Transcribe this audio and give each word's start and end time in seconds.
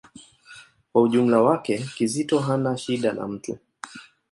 Kwa 0.91 1.01
ujumla 1.01 1.41
wake, 1.41 1.77
Kizito 1.97 2.39
hana 2.39 2.77
shida 2.77 3.13
na 3.13 3.27
mtu. 3.27 3.57